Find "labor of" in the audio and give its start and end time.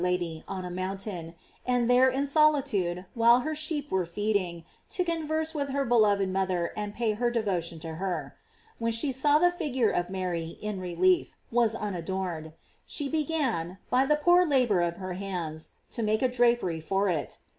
14.43-14.95